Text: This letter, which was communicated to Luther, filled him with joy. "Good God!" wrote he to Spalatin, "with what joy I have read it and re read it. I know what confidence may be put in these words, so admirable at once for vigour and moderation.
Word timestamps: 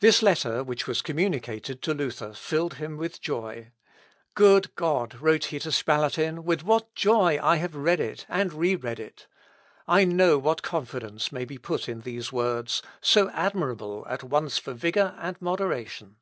This 0.00 0.22
letter, 0.22 0.64
which 0.64 0.86
was 0.86 1.02
communicated 1.02 1.82
to 1.82 1.92
Luther, 1.92 2.32
filled 2.32 2.76
him 2.76 2.96
with 2.96 3.20
joy. 3.20 3.72
"Good 4.34 4.74
God!" 4.74 5.16
wrote 5.20 5.44
he 5.52 5.58
to 5.58 5.70
Spalatin, 5.70 6.44
"with 6.44 6.62
what 6.62 6.94
joy 6.94 7.38
I 7.42 7.56
have 7.56 7.74
read 7.74 8.00
it 8.00 8.24
and 8.30 8.54
re 8.54 8.74
read 8.74 8.98
it. 8.98 9.26
I 9.86 10.04
know 10.04 10.38
what 10.38 10.62
confidence 10.62 11.30
may 11.30 11.44
be 11.44 11.58
put 11.58 11.90
in 11.90 12.00
these 12.00 12.32
words, 12.32 12.80
so 13.02 13.28
admirable 13.32 14.06
at 14.08 14.22
once 14.24 14.56
for 14.56 14.72
vigour 14.72 15.14
and 15.18 15.36
moderation. 15.42 16.16